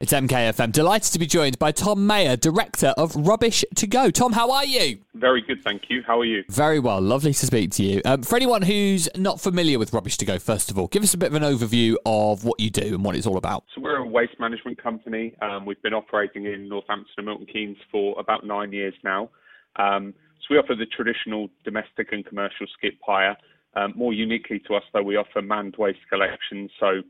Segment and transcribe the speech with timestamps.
[0.00, 0.72] It's MKFM.
[0.72, 4.10] Delighted to be joined by Tom Maher, Director of Rubbish2Go.
[4.10, 4.96] Tom, how are you?
[5.12, 6.02] Very good, thank you.
[6.06, 6.42] How are you?
[6.48, 7.02] Very well.
[7.02, 8.00] Lovely to speak to you.
[8.06, 11.26] Um, for anyone who's not familiar with Rubbish2Go, first of all, give us a bit
[11.26, 13.64] of an overview of what you do and what it's all about.
[13.74, 15.34] So, we're a waste management company.
[15.42, 19.28] Um, we've been operating in Northampton and Milton Keynes for about nine years now.
[19.76, 23.36] Um, so, we offer the traditional domestic and commercial skip hire.
[23.76, 26.70] Um, more uniquely to us, though, we offer manned waste collection.
[26.80, 27.02] So,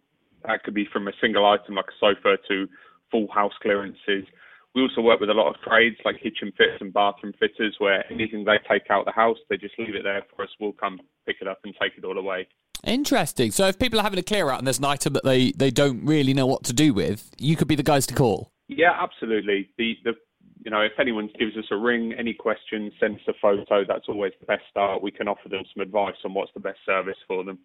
[0.46, 2.66] that could be from a single item like a sofa to
[3.10, 4.24] full house clearances.
[4.74, 8.04] We also work with a lot of trades like kitchen fitters and bathroom fitters where
[8.10, 10.50] anything they take out the house, they just leave it there for us.
[10.60, 12.46] We'll come pick it up and take it all away.
[12.84, 13.50] Interesting.
[13.50, 15.70] So if people are having a clear out and there's an item that they, they
[15.70, 18.52] don't really know what to do with, you could be the guys to call.
[18.68, 19.68] Yeah, absolutely.
[19.76, 20.12] The the
[20.64, 23.84] you know, if anyone gives us a ring, any questions, send us a photo.
[23.86, 25.02] That's always the best start.
[25.02, 27.58] We can offer them some advice on what's the best service for them.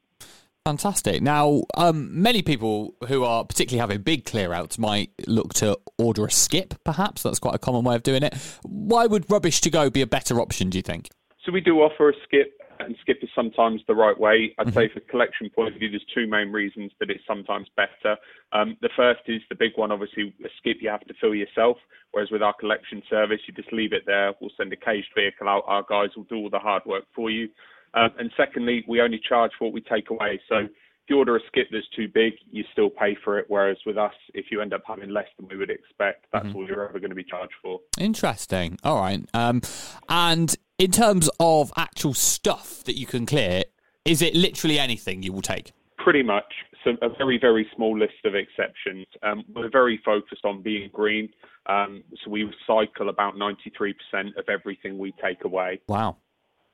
[0.65, 1.21] Fantastic.
[1.21, 6.25] Now, um, many people who are particularly having big clear outs might look to order
[6.25, 7.21] a skip, perhaps.
[7.21, 8.33] That's quite a common way of doing it.
[8.63, 11.09] Why would Rubbish2Go be a better option, do you think?
[11.45, 14.55] So, we do offer a skip, and skip is sometimes the right way.
[14.57, 14.75] I'd mm-hmm.
[14.75, 18.17] say, for collection point of view, there's two main reasons that it's sometimes better.
[18.51, 21.77] Um, the first is the big one, obviously, a skip you have to fill yourself,
[22.09, 24.33] whereas with our collection service, you just leave it there.
[24.41, 25.63] We'll send a caged vehicle out.
[25.67, 27.49] Our guys will do all the hard work for you.
[27.95, 30.39] Um, and secondly, we only charge for what we take away.
[30.49, 30.67] So
[31.05, 33.45] if you order a skip that's too big, you still pay for it.
[33.47, 36.57] Whereas with us, if you end up having less than we would expect, that's mm-hmm.
[36.57, 37.79] all you're ever going to be charged for.
[37.99, 38.77] Interesting.
[38.83, 39.23] All right.
[39.33, 39.61] Um,
[40.09, 43.63] and in terms of actual stuff that you can clear,
[44.03, 45.71] is it literally anything you will take?
[45.97, 46.51] Pretty much.
[46.83, 49.07] So a very, very small list of exceptions.
[49.23, 51.29] Um, we're very focused on being green.
[51.67, 53.93] Um, so we recycle about 93%
[54.37, 55.81] of everything we take away.
[55.87, 56.17] Wow.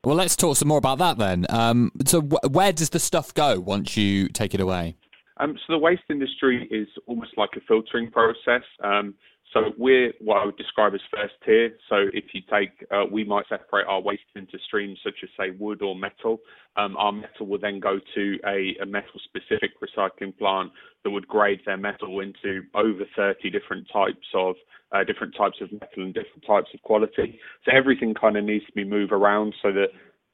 [0.03, 1.45] Well, let's talk some more about that then.
[1.49, 4.95] Um, so, where does the stuff go once you take it away?
[5.37, 8.63] Um, so, the waste industry is almost like a filtering process.
[8.83, 9.13] Um,
[9.53, 11.71] so, we're what I would describe as first tier.
[11.89, 15.51] So, if you take, uh, we might separate our waste into streams such as, say,
[15.57, 16.39] wood or metal.
[16.77, 20.71] Um, our metal will then go to a, a metal specific recycling plant
[21.03, 24.55] that would grade their metal into over 30 different types of
[24.91, 27.39] uh, different types of metal and different types of quality.
[27.65, 29.87] So everything kind of needs to be moved around so that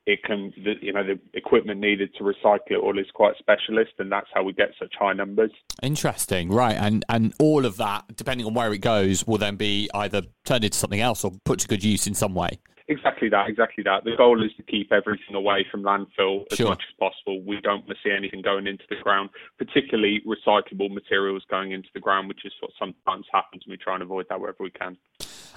[0.08, 3.92] it can, the, you know, the equipment needed to recycle it all is quite specialist,
[4.00, 5.52] and that's how we get such high numbers.
[5.84, 6.76] Interesting, right?
[6.76, 10.64] And and all of that, depending on where it goes, will then be either turned
[10.64, 12.58] into something else or put to good use in some way.
[12.90, 14.06] Exactly that, exactly that.
[14.06, 16.70] The goal is to keep everything away from landfill as sure.
[16.70, 17.42] much as possible.
[17.46, 21.90] We don't want to see anything going into the ground, particularly recyclable materials going into
[21.94, 24.70] the ground, which is what sometimes happens, and we try and avoid that wherever we
[24.70, 24.96] can.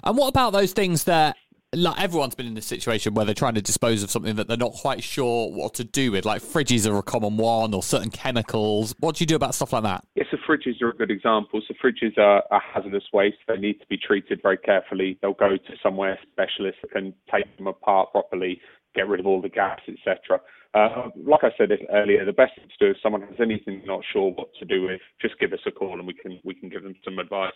[0.02, 1.36] And what about those things that
[1.72, 4.56] like everyone's been in this situation where they're trying to dispose of something that they're
[4.56, 6.24] not quite sure what to do with.
[6.24, 8.94] Like fridges are a common one, or certain chemicals.
[8.98, 10.04] What do you do about stuff like that?
[10.16, 11.62] Yes, so fridges are a good example.
[11.66, 13.36] So fridges are, are hazardous waste.
[13.46, 15.18] They need to be treated very carefully.
[15.22, 18.60] They'll go to somewhere specialist that can take them apart properly,
[18.96, 20.40] get rid of all the gaps, etc.
[20.74, 24.00] Uh, like I said earlier, the best thing to do if someone has anything not
[24.12, 26.68] sure what to do with, just give us a call and we can we can
[26.68, 27.52] give them some advice.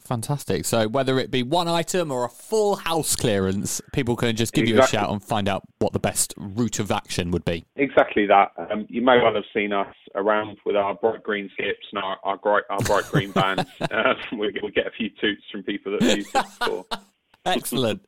[0.00, 0.64] Fantastic.
[0.64, 4.64] So whether it be one item or a full house clearance, people can just give
[4.64, 4.78] exactly.
[4.78, 7.64] you a shout and find out what the best route of action would be.
[7.76, 8.52] Exactly that.
[8.56, 12.18] Um, you may well have seen us around with our bright green skips and our,
[12.24, 13.64] our bright our bright green bands.
[13.90, 16.84] Uh, we, we, get a few toots from people that have used it before.
[17.44, 18.02] Excellent.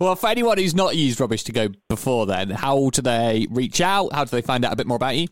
[0.00, 4.12] well, for anyone who's not used Rubbish2Go before, then how do they reach out?
[4.12, 5.28] How do they find out a bit more about you?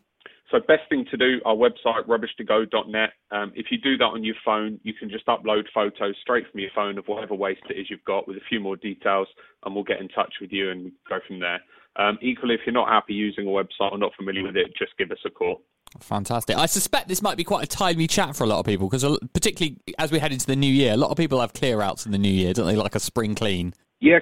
[0.51, 3.11] So best thing to do, our website, rubbishtogo.net.
[3.33, 6.61] Um, if you do that on your phone, you can just upload photos straight from
[6.61, 9.27] your phone of whatever waste it is you've got with a few more details,
[9.65, 11.61] and we'll get in touch with you and go from there.
[11.97, 14.97] Um, equally, if you're not happy using a website or not familiar with it, just
[14.99, 15.63] give us a call.
[16.01, 16.57] Fantastic.
[16.57, 19.19] I suspect this might be quite a timely chat for a lot of people because,
[19.33, 22.07] particularly as we head into the new year, a lot of people have clear outs
[22.07, 22.77] in the new year, don't they?
[22.77, 23.73] Like a spring clean.
[23.99, 24.19] Yeah,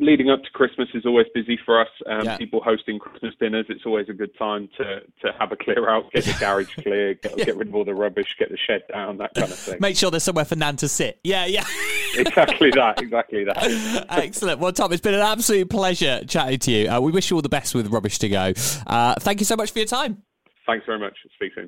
[0.00, 1.88] leading up to Christmas is always busy for us.
[2.06, 2.36] Um, yeah.
[2.38, 6.10] People hosting Christmas dinners, it's always a good time to, to have a clear out,
[6.10, 7.44] get the garage clear, get, yeah.
[7.44, 9.78] get, rid of all the rubbish, get the shed down, that kind of thing.
[9.80, 11.20] Make sure there's somewhere for Nan to sit.
[11.22, 11.64] Yeah, yeah.
[12.16, 14.06] exactly that, exactly that.
[14.10, 14.58] Excellent.
[14.58, 16.90] Well, Tom, it's been an absolute pleasure chatting to you.
[16.90, 18.82] Uh, we wish you all the best with Rubbish2Go.
[18.88, 20.20] Uh, thank you so much for your time.
[20.66, 21.16] Thanks very much.
[21.36, 21.60] Speak soon.